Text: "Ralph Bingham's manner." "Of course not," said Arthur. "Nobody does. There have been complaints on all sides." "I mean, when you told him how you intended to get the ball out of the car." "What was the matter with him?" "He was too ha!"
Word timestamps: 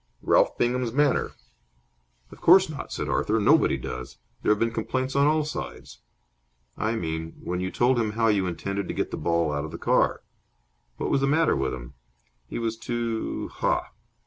"Ralph 0.23 0.57
Bingham's 0.57 0.91
manner." 0.91 1.33
"Of 2.31 2.41
course 2.41 2.69
not," 2.71 2.91
said 2.91 3.07
Arthur. 3.07 3.39
"Nobody 3.39 3.77
does. 3.77 4.17
There 4.41 4.51
have 4.51 4.57
been 4.57 4.71
complaints 4.71 5.15
on 5.15 5.27
all 5.27 5.45
sides." 5.45 5.99
"I 6.75 6.95
mean, 6.95 7.33
when 7.43 7.59
you 7.59 7.69
told 7.69 7.99
him 7.99 8.13
how 8.13 8.25
you 8.27 8.47
intended 8.47 8.87
to 8.87 8.95
get 8.95 9.11
the 9.11 9.17
ball 9.17 9.51
out 9.51 9.63
of 9.63 9.69
the 9.69 9.77
car." 9.77 10.23
"What 10.97 11.11
was 11.11 11.21
the 11.21 11.27
matter 11.27 11.55
with 11.55 11.75
him?" 11.75 11.93
"He 12.47 12.57
was 12.57 12.77
too 12.77 13.49
ha!" 13.49 13.91